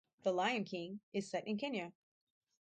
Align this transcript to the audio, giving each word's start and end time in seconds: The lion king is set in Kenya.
The 0.23 0.31
lion 0.31 0.63
king 0.65 1.01
is 1.13 1.29
set 1.29 1.47
in 1.47 1.59
Kenya. 1.59 1.93